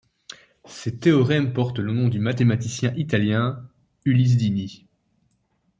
[0.65, 3.69] Ces théorèmes portent le nom du mathématicien italien
[4.03, 4.87] Ulisse Dini.